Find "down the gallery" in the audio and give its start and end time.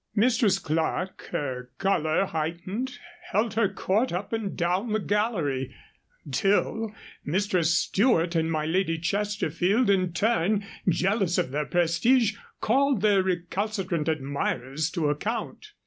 4.57-5.75